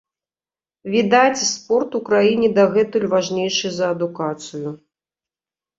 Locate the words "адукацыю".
3.97-4.69